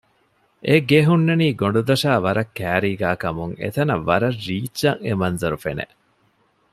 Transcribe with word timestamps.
އެ 0.67 0.75
ގެ 0.89 0.99
ހުންނަނީ 1.07 1.47
ގޮނޑުދޮށާ 1.59 2.11
ވަރަށް 2.25 2.53
ކައިރީގައި 2.57 3.17
ކަމުން 3.23 3.53
އެތަނަށް 3.61 4.05
ވަރަށް 4.09 4.39
ރީއްޗަށް 4.45 5.01
އެ 5.05 5.11
މަންޒަރު 5.21 5.57
ފެނެ 5.63 5.85